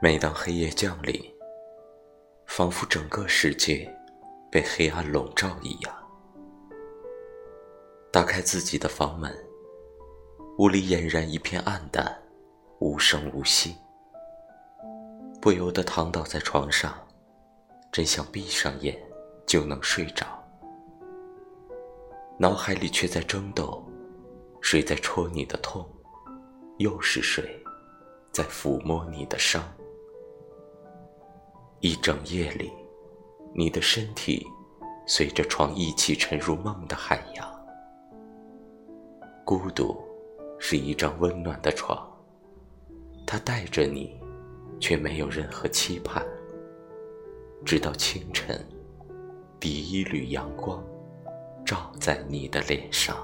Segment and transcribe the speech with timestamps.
[0.00, 1.20] 每当黑夜降临，
[2.46, 3.92] 仿佛整个世界
[4.50, 5.92] 被黑暗笼罩一样，
[8.12, 9.36] 打开自己的房门，
[10.58, 12.16] 屋里俨然一片暗淡，
[12.78, 13.74] 无声无息，
[15.40, 16.94] 不由得躺倒在床上，
[17.90, 18.96] 真想闭上眼
[19.46, 20.24] 就能睡着，
[22.38, 23.84] 脑海里却在争斗，
[24.60, 25.84] 谁在戳你的痛？
[26.78, 27.60] 又是谁，
[28.30, 29.60] 在抚摸你的伤？
[31.80, 32.70] 一整夜里，
[33.52, 34.46] 你的身体
[35.04, 37.48] 随着床一起沉入梦的海洋。
[39.44, 40.00] 孤独
[40.60, 42.08] 是一张温暖的床，
[43.26, 44.16] 它带着你，
[44.78, 46.24] 却没有任何期盼。
[47.66, 48.64] 直到清晨，
[49.58, 50.80] 第一缕阳光
[51.66, 53.16] 照在你的脸上。